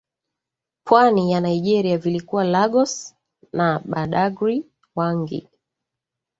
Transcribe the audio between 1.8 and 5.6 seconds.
vilikuwa Lagos na Badagry Wangi